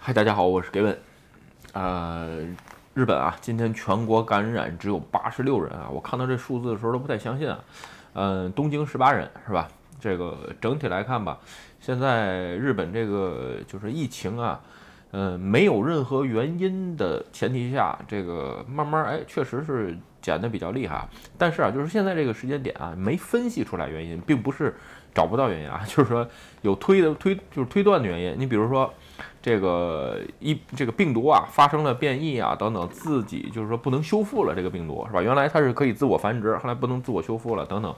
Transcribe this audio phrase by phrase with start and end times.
[0.00, 0.96] 嗨，大家好，我是 Gavin。
[1.72, 2.46] 呃，
[2.94, 7.58] 日本啊，今天全国感染只有八十六人啊，我看到这数字的时候都不太相信啊。
[8.14, 9.68] 嗯，东京十八人是吧？
[10.00, 11.38] 这个整体来看吧，
[11.80, 14.60] 现在日本这个就是疫情啊，
[15.10, 21.08] 嗯，没有任何原因的前提下，这个慢慢哎，确实是减的比较厉害。
[21.38, 24.74] 但是啊，就是现在这个时间点啊，没分析出来原因，并不是
[25.14, 26.28] 找不到原因啊， 就是说
[26.62, 28.34] 有推的推就是推断的原因。
[28.38, 28.92] 你比如说
[29.40, 35.22] 这个一这个病毒啊发生了变异啊等等，自己就是说不能修复了这个病毒是吧？
[35.22, 37.94] 原来它是可以自我繁殖，后来不能自我修复了等等。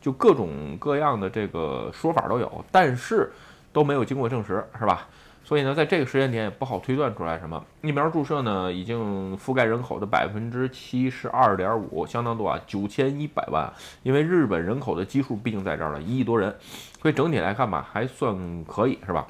[0.00, 3.30] 就各种各样的这个说法都有，但是
[3.72, 5.08] 都没有经过证实，是吧？
[5.48, 7.64] 所以呢，在这个时间点也不好推断出来什么。
[7.80, 13.72] 疫苗注射呢，已经覆盖人口的百分之七十二点五，相当多啊，九千一百万。
[14.02, 16.54] 因为日本人口的基数毕竟在这儿了，一亿多人，
[17.00, 19.26] 所以整体来看吧，还算可以，是吧？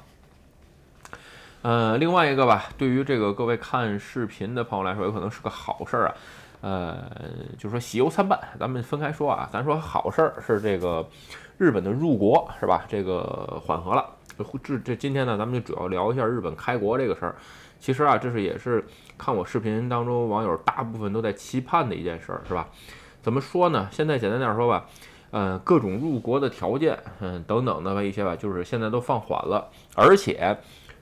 [1.63, 6.15] 呃，另外一个吧，对于这个各位看视频的朋友来说，有可能是个好事儿啊。
[6.63, 7.05] 呃，
[7.57, 9.49] 就说喜忧参半，咱们分开说啊。
[9.53, 11.09] 咱说好事儿是这个
[11.59, 12.85] 日本的入国是吧？
[12.89, 14.05] 这个缓和了。
[14.63, 17.35] 这这今天呢，咱们就主要聊一下日本开国这个事儿。
[17.81, 18.85] 其实啊，这是也是
[19.17, 22.69] 看我视频当中网友大部分都在期盼的一件事儿，是吧？
[23.23, 23.89] 怎么说呢？
[23.93, 24.87] 现在简单点说吧，
[25.31, 30.59] 嗯，各种入国的条件，嗯，等等的一些吧，就是现在都放缓了，而且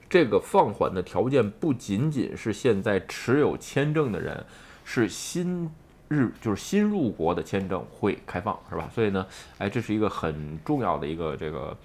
[0.09, 4.45] 这个放缓的条件不仅仅是现在持有签证的人。
[4.89, 5.69] 是新
[6.07, 8.89] 日就是新入国的签证会开放是吧？
[8.95, 9.27] 所以呢，
[9.57, 11.75] 哎，这是一个很重要的一个这个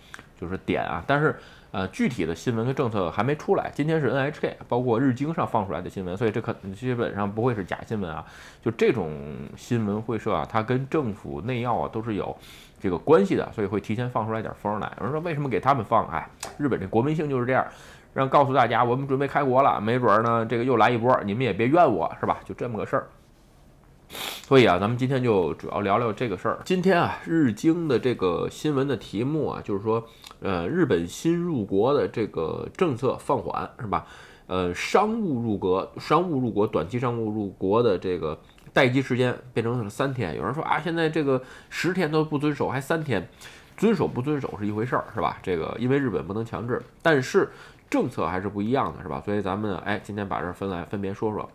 [0.42, 1.02] 就是点啊。
[1.06, 1.34] 但是
[1.70, 3.70] 呃，具体的新闻跟政策还没出来。
[3.72, 8.22] 今天是 NHK 包括日经上放出来的新闻，所以这可基本上不会是假新闻啊。
[8.60, 9.10] 就这种
[9.56, 12.36] 新闻会社啊，它跟政府内要啊都是有
[12.80, 14.92] 这个关系的，所以会提前放出来点风来。
[14.98, 16.06] 有人说为什么给他们放？
[16.08, 17.64] 哎，日本这国民性就是这样。
[18.14, 22.38] 让告诉大家，我们准备开国了，没准儿呢，这个又来一波，你们也别怨我，是吧？
[22.44, 23.06] 就这么个事儿。
[24.52, 26.58] 所以啊，咱们今天就主要聊聊这个事儿。
[26.62, 30.06] 今天啊，日经的这个新闻的题目啊，就是说，
[30.42, 34.06] 呃，日本新入国的这个政策放缓，是吧？
[34.48, 38.38] 呃，商务入国，商务入国，短期商务入国的这个
[38.74, 40.36] 待机时间变成了三天。
[40.36, 41.40] 有人说啊，现在这个
[41.70, 43.26] 十天都不遵守，还三天？
[43.78, 45.38] 遵守不遵守是一回事儿，是吧？
[45.42, 47.48] 这个因为日本不能强制，但是。
[47.88, 49.20] 政策还是不一样的，是吧？
[49.22, 51.46] 所以咱们哎，今天把这儿分来分别说说，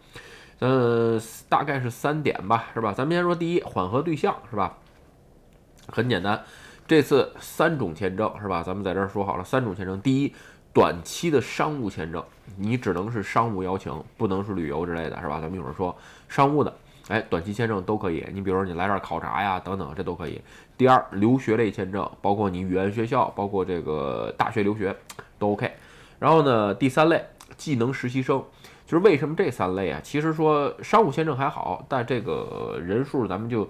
[0.60, 2.92] 嗯，大概是三点吧，是吧？
[2.92, 4.78] 咱们先说第一，缓和对象，是吧？
[5.88, 6.44] 很简单，
[6.88, 8.64] 这次三种签证，是吧？
[8.64, 10.02] 咱们在这儿说好了，三种签证。
[10.02, 10.34] 第一，
[10.74, 12.24] 短期的商务签证，
[12.58, 15.40] 你只能是商务邀请，不能是旅游之类的，是吧？
[15.40, 15.96] 咱们一会儿说
[16.28, 16.74] 商务的，
[17.08, 18.26] 哎，短期签证都可以。
[18.34, 20.42] 你比如说你来这儿考察呀，等等，这都可以。
[20.76, 24.96] 第二，留学类签证，包括你语言学校，包括这个大学留学，
[25.38, 25.72] 都 OK。
[26.20, 27.24] 然后呢，第三类
[27.56, 28.44] 技能实习生，
[28.88, 30.00] 就是为什么这三类啊？
[30.02, 33.70] 其实说商务签证还好，但这个人数咱们就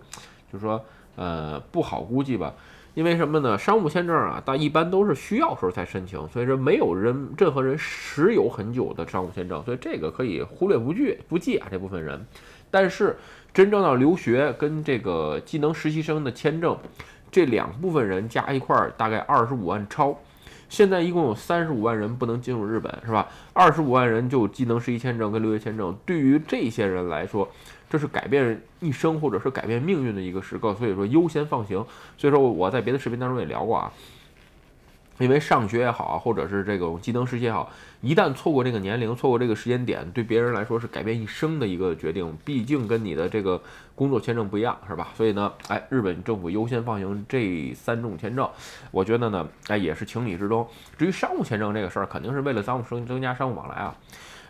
[0.53, 0.79] 就说
[1.15, 2.53] 呃不好估计吧。
[2.93, 3.57] 因为什么呢？
[3.57, 12.25] 商务签证啊，但一般都是需要时候才申请，所以说没有人任何人持有很久的商务签证，所以这个可以忽略不计不计啊这部分人。
[12.71, 13.15] 但是
[13.53, 16.75] 真正要留学跟这个技能实习生的签证，
[17.31, 20.17] 这两部分人加一块儿大概二十五万超。
[20.69, 23.27] 现在一共有三十五万人不能进入日本，是吧？
[23.53, 27.49] 二十五万人就技能实习签证跟留学签证，对于这些人来说，
[27.89, 31.77] 这是改变一生或者是改变命运的一个时刻，所以说优先放行。
[32.17, 33.91] 所以说我在别的视频当中也聊过啊。
[35.19, 42.37] 因为上学也好，或者是这种技能实习也好，一旦错过这个年龄，错过这个时间点，对别人来说是改变一生的一个决定。
[42.45, 43.59] 毕竟跟你的这个
[43.95, 45.07] 工作签证不一样，是吧？
[45.15, 48.47] 所以呢，哎，日本政府优先放行这三种签证，
[48.91, 50.67] 我觉得呢，哎，也是情理之中。
[50.97, 53.95] 至于商务签证这个事儿，肯定是为了商务增增加商务往来啊。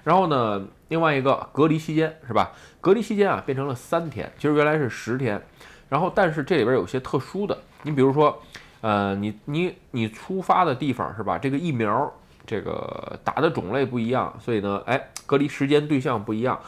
[0.04, 2.52] 然后呢，另外一个隔离期间是吧？
[2.82, 5.42] 隔离期间啊，变成了三天，其实原来是十天。
[5.88, 8.42] 然后，但是这里边有些特殊的，你比如说。
[8.82, 11.38] 呃，你你你出发的地方是吧？
[11.38, 12.14] 这个疫苗
[12.46, 16.60] 这个打的种类不一样，所以呢，哎，隔离时间对象不一样。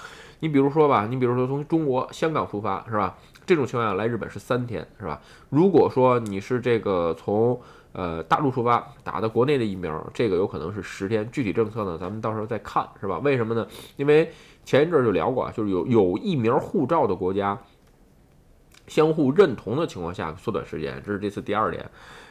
[0.42, 3.16] 你比如说吧，你比如说从中国香港出发是吧？
[3.46, 5.22] 这种情况下来日本是三天是吧？
[5.50, 7.60] 如果说你是这个从
[7.94, 11.30] 呃大陆出发打的国内的疫苗，这个有可能是十天。
[11.32, 13.20] 具体政策呢，咱们到时候再看是吧？
[13.20, 13.68] 为什么呢？
[13.98, 14.32] 因为
[14.66, 17.58] 前一阵就聊过啊，就是有有疫苗护照的国家。
[18.90, 21.90] 相互认同的情况下缩短时间，这是这次第二点。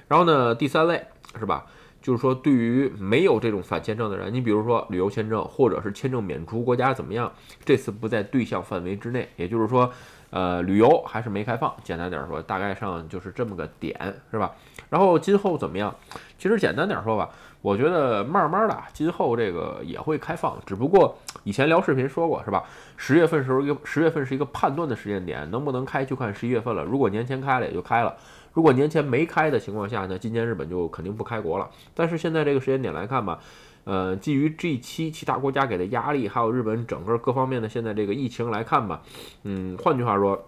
[0.08, 1.02] 然后呢，第三类
[1.38, 1.64] 是吧？
[2.00, 7.30] 就是说，对于没有这种反签证的人，你比如说旅游签证或者是签证免除国家怎么样？
[7.64, 9.92] 这次不在对象范围之内，也就是说，
[10.30, 11.74] 呃，旅游还是没开放。
[11.82, 14.54] 简单点说，大概上就是这么个点，是吧？
[14.88, 15.94] 然后今后怎么样？
[16.38, 20.56] 其实简单点说吧，我觉得慢慢的，今后这个也会开放。
[20.64, 22.62] 只不过以前聊视频说过，是吧？
[22.96, 26.84] 十月份时候一个十月份是一个判断的时间点，能不能开就看十一月份了。
[26.84, 28.16] 如果年前开了也就开了，
[28.52, 31.68] 如果年前没开的情况下呢，今年日本就肯定不开国了。
[31.94, 33.40] 但是现在这个时间点来看吧，
[33.84, 39.02] 呃，基于 G7 其他国家给的压力，还有日本整个各方面的现在这个疫情来看吧，
[39.42, 40.40] 嗯，换句话说，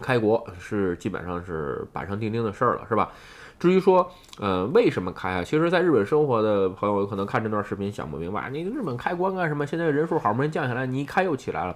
[0.00, 3.10] 开国是基本上是板上钉钉的事儿了，是吧？
[3.64, 5.42] 至于说，呃，为什么开啊？
[5.42, 9.66] 其实，在日本生活的朋友可能看这段视频想不明白，你日本开关干什么？
[9.66, 11.74] 现在人数好不容易降下来，你一开又起来了。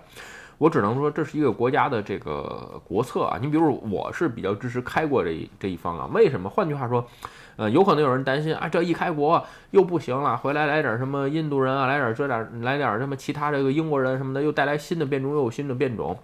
[0.58, 3.38] 我只能说，这是一个国家的这个国策啊。
[3.40, 6.06] 你比如，我是比较支持开国这一这一方啊。
[6.12, 6.50] 为什么？
[6.50, 7.02] 换句话说，
[7.56, 16.14] 呃，有可能有人担心啊，这一开国又不行了，回来来点什么印度人啊，来点这点，来点什么其他这个英国人什么的，又带来新的变种，又有新的变种。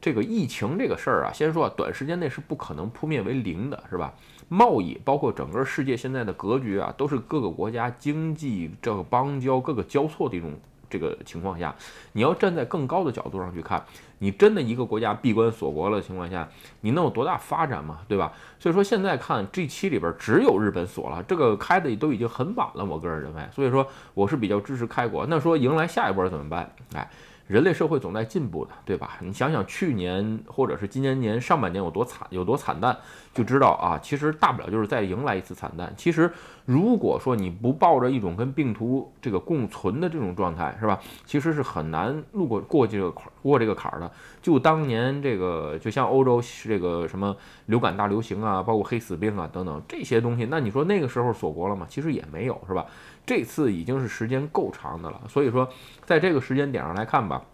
[0.00, 4.14] 这个疫情这个事儿啊，先说啊，短时间内是不可能扑灭为零的，是吧？
[4.48, 10.52] 贸易包括整个世界现在的格局啊，都是各个国家经济这个邦交各个交错的一种
[10.88, 11.74] 这个情况下，
[12.12, 13.84] 你要站在更高的角度上去看，
[14.18, 16.48] 你真的一个国家闭关锁国的情况下，
[16.80, 17.98] 你能有多大发展嘛？
[18.08, 18.32] 对吧？
[18.58, 25.26] 所以说现在看 G 七里边只有日本锁了，这个开的都已经很晚了，我个人认为，所以说我是比较支持开国。
[25.26, 26.72] 那说迎来下一波怎么办？
[26.94, 27.08] 哎。
[27.50, 29.18] 人类社会总在进步的，对吧？
[29.20, 32.96] 你想想去年或者是今年年上半年有多惨，有多惨淡，
[33.34, 35.92] 就知道啊，其实大不了就是再迎来一次惨淡。
[35.96, 36.30] 其实
[36.64, 41.00] 如果说你不抱着一种跟病毒这个共存的这种状态，是吧？
[41.26, 44.08] 其实是很难路过过这个坎过这个坎儿的。
[44.40, 47.36] 就当年这个，就像欧洲这个什么
[47.66, 51.84] 流感大流行啊，包括黑死病啊等等这些东西，那你说那个时候锁国了吗？
[51.90, 52.86] 其实也没有，是吧？
[53.30, 55.72] 这次已经是时间够长的了，所以说，
[56.04, 57.44] 在这个时间点上来看吧，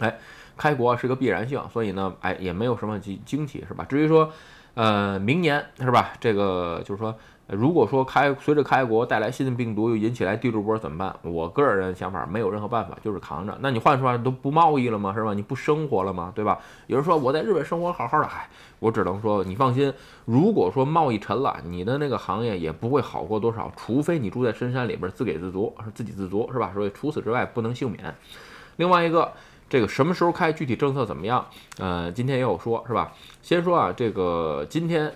[0.00, 0.18] 哎，
[0.56, 3.84] 开国是个必然性，所以呢，哎，也没有什么惊惊奇，是吧？
[3.84, 4.32] 至于说，
[4.74, 6.14] 呃，明年是吧？
[6.18, 7.16] 这个就是说。
[7.46, 11.14] 如果说开随着开国带来新的病毒又引起来第六波怎么办？
[11.22, 13.54] 我个人想法没有任何办法，就是扛着。
[13.60, 15.12] 那你换说话都不贸易了吗？
[15.14, 15.34] 是吧？
[15.34, 16.32] 你不生活了吗？
[16.34, 16.58] 对吧？
[16.86, 18.48] 有人说我在日本生活好好的，嗨，
[18.78, 19.92] 我只能说你放心。
[20.24, 26.70] 如果说贸易沉了，你的那个行业也不会好过多少，除非你住在深山里边自给自足，是自给自足是吧？
[26.72, 28.14] 所以除此之外不能幸免。
[28.76, 29.30] 另外一个，
[29.68, 31.46] 这个什么时候开，具体政策怎么样？
[31.76, 33.12] 呃，今天也有说是吧？
[33.42, 35.14] 先说啊，这个今天。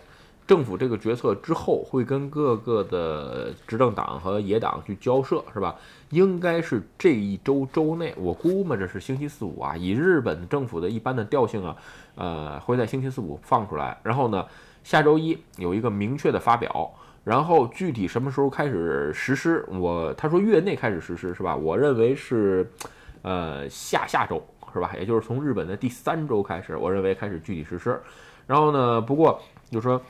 [0.49, 5.77] 政府这个决策之后，会跟各个的执政党和野党去交涉，是吧？
[6.09, 9.77] 应该是这一周周内，我估摸着是星期四五啊。
[9.77, 11.77] 以日本政府的一般的调性啊，
[12.15, 13.99] 呃，会在星期四五放出来。
[14.03, 14.43] 然后呢，
[14.83, 16.91] 下周一有一个明确的发表。
[17.25, 21.55] 然后具体什么时候开始实施，我他说月内开始实施，是吧？
[21.55, 22.67] 我认为是，
[23.21, 24.43] 呃，下下周，
[24.73, 24.93] 是吧？
[24.99, 28.01] 也就是从日本的第三周开始，我认为开始具体实施。
[28.47, 29.39] 然后呢，不过
[29.71, 30.01] 就说。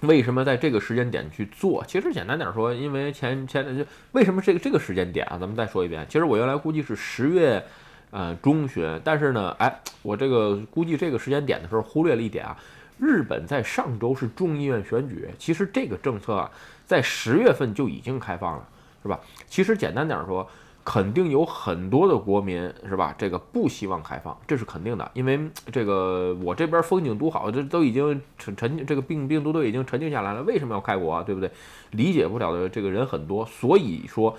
[0.00, 1.82] 为什么在这个时间点去做？
[1.86, 5.38] 其实简单点说，因为前前就为什么这个这个时间点啊？
[5.38, 6.04] 咱们再说一遍。
[6.08, 7.64] 其实我原来估计是十月，
[8.10, 12.56] 呃中旬，但是呢，哎，我这个估计这个时间点的时候忽略了一点啊。
[12.98, 16.50] 日本在上周是众议院选举，其实这个政策啊，
[16.84, 18.68] 在十月份就已经开放了，
[19.02, 19.18] 是吧？
[19.48, 20.48] 其实简单点说。
[20.84, 23.14] 肯定有很多的国民是吧？
[23.16, 25.40] 这个不希望开放，这是肯定的，因为
[25.72, 31.22] 这个我这边风景独好，这都已经沉沉，这个病病毒都已经沉静下来了，为什么要开国啊？
[31.22, 31.50] 对不对？
[31.92, 34.36] 理解不了的这个人很多，所以说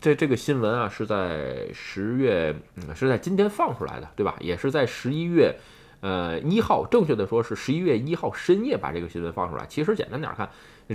[0.00, 4.34] 这这个新闻啊是在十月，嗯，是在今天放出来的，对吧？
[4.40, 5.54] 也是在十一月，
[6.00, 9.64] 呃一号，正确的说是十一月一号深夜把这个新闻放出来。
[9.68, 10.50] 其实简单点看，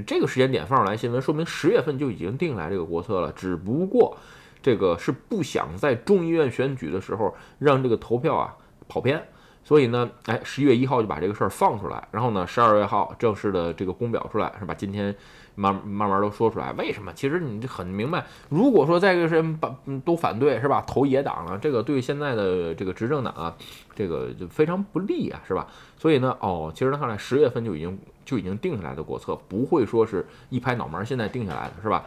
[0.06, 4.18] 这个时间点放出来新闻，说明十月份就已经定来这个国策了，只不过。
[4.62, 8.56] 这个是不想在众议院选举的时候让这个投票啊
[8.88, 9.22] 跑偏，
[9.64, 14.74] 所以呢，哎，十一月一号就把这个事儿放出来，然后呢，十二月号正式的这个公表出来，是吧？
[14.74, 15.16] 今天
[15.56, 17.12] 慢慢慢都说出来，为什么？
[17.14, 20.84] 其实你很明白，如果说在这个时间把都反对，是吧？
[20.88, 23.56] 投野党了，这个对现在的这个执政党啊，
[23.96, 25.68] 这个就非常不利啊，是吧？
[25.98, 32.04] 所以呢，哦，其实看来十月份就已经就已经定下来的国策，不会说是一拍脑门现在定下来的，是吧？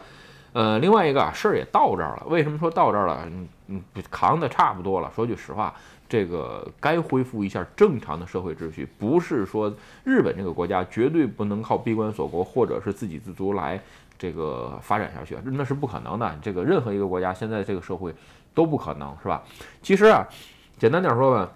[0.55, 2.23] 呃，另外一个，事儿也到这儿了。
[2.27, 3.27] 为什么说到这儿了？
[3.27, 5.11] 嗯嗯，扛的差不多了。
[5.13, 5.75] 说句实话，
[6.07, 9.69] 这个该恢复一下正常的社会秩序，不是说
[10.05, 13.77] 日本这个国家绝对不能靠闭关锁国或者是自给自足来
[14.17, 16.39] 这个发展下去，那是不可能的。
[16.41, 18.15] 这个任何一个国家现在这个社会
[18.53, 19.43] 都不可能，是吧？
[19.81, 20.25] 其实啊，
[20.77, 21.51] 简单点说吧，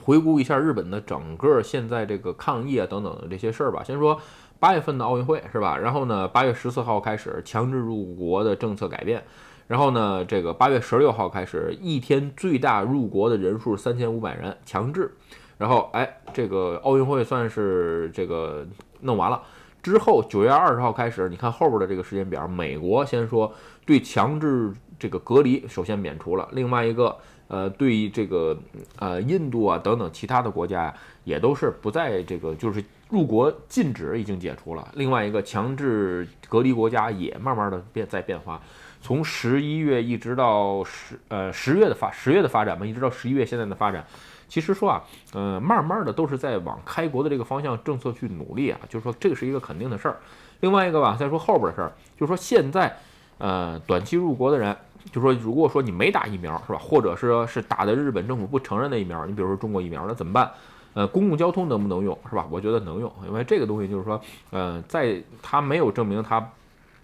[0.00, 4.20] 回顾一下日本的整个现在这个抗议啊等等的这些事儿吧，先说。
[4.60, 5.76] 八月份的奥运会是吧？
[5.78, 9.24] 然后呢，八月十四号开始强制入国的政策改变，
[9.66, 15.10] 然后呢，这个八月十六号开始一天最大入国的人数三千五百人强制，
[15.56, 18.66] 然后哎，这个奥运会算是这个
[19.00, 19.42] 弄完了。
[19.82, 23.50] 之后九月二十号开始，你看后边的这个时间表，美国先说
[23.86, 27.16] 对强制这个隔离首先免除了，另外一个
[27.50, 28.56] 呃对于这个
[28.96, 38.62] 呃印度啊等等其他的国家呀，也都是不在这个就是入国禁止已经解除了，另外一个强制隔离国家也慢慢的变在变化，
[39.02, 44.04] 从十一月一直到十呃十月的发十月的发展嘛，一直到十一月现在的发展。
[44.48, 50.16] 其实说啊，呃，慢慢的都是在往开国的这个方向政策去努力啊，就是说这个是一个肯定的事儿。
[50.58, 52.96] 另外一个吧，再说后边的事儿，就是说现在，
[53.38, 54.76] 呃，短期入国的人，
[55.12, 60.50] 就说如果说你没打疫苗是吧，或者是是打的日本政府不承认的疫苗，你比如说中国疫苗，那怎么办？
[60.92, 62.46] 呃，公共交通能不能用是吧？
[62.50, 66.44] 我觉得能用，因为这个东西就是说，呃，在他没有证明他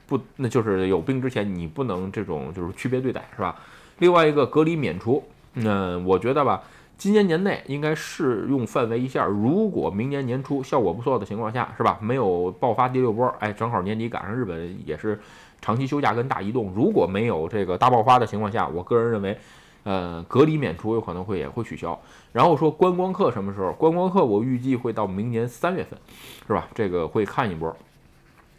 [0.08, 3.54] 不，那就是有病之前，你不能这种就是区别对待是吧？
[3.98, 5.22] 另外一个隔离免除，
[5.54, 6.62] 嗯，我觉得吧。
[6.98, 11.98] 今年年内应该适用范围一下，如果明年年初效果不错的情况下，是吧？
[12.00, 15.20] 没有爆发第六波，哎，正好年底赶上日本也是
[15.60, 19.38] 长期休假跟大移动，如果没有这个大爆发的情况下，我个人认为，
[19.84, 21.98] 呃，隔离免除有可能会也会取消。
[22.32, 23.72] 然后说观光客什么时候？
[23.72, 25.98] 观光客我预计会到明年三月份，
[26.46, 26.68] 是吧？
[26.74, 27.74] 这个会看一波。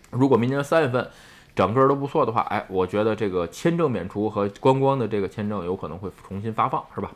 [0.09, 1.07] 如果明年三月份
[1.55, 7.11] 整个都不错的话，哎，我觉得这个签证免除和观光的这个签证有可能会重新发放，是吧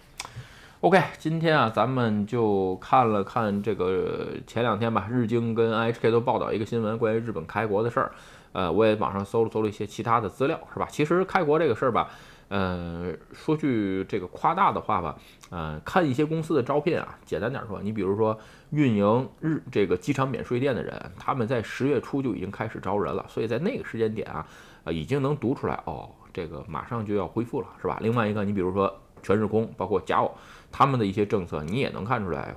[0.82, 8.12] ？OK，今天啊，咱们就看了看这个前两天吧，日经跟 NHK 都报道一个新闻，关于日本开国的事儿。
[8.52, 10.88] 呃，我也网上搜了搜了一些其他的资料，是吧？
[10.90, 12.10] 其实开国这个事儿吧，
[12.50, 15.16] 呃，说句这个夸大的话吧，
[15.50, 18.38] 呃，看一些公司的招聘啊，简单点说，你比如说
[18.72, 24.46] 运营日这个机场免税店的人，他们在十月初就已经开始招人了，所以在那个时间点啊，
[24.84, 27.98] 呃，已经能读出来哦，这个马上就要恢复了，是吧？
[28.02, 28.94] 另外一个，你比如说
[29.24, 30.32] 全日空，包括甲午。
[30.74, 32.56] 他们的一些政策，你也能看出来，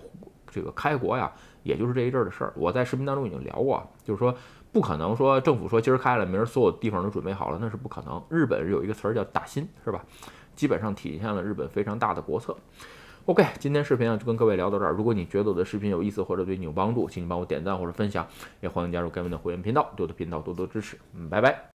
[0.49, 1.33] 这个开国呀，
[1.65, 2.53] 也就是这一阵儿的事儿。
[2.57, 4.33] 我在视频当中已经聊过，就是说
[4.75, 8.21] 不可能说政府说今儿开了，明儿所有地方都准备好了，那是不可能。
[8.29, 10.05] 日本有一个词儿叫打新，是吧？
[10.57, 12.57] 基本上体现了日本非常大的国策。
[13.27, 14.93] OK，今天视频啊就跟各位聊到这儿。
[14.93, 18.27] 如果你觉得我的视频有意思或者对你有帮助，请你帮我点赞或者分享，
[18.61, 20.99] 也欢迎加入盖文的会员频道，对我的频道多多支持。
[21.15, 21.71] 嗯，拜拜。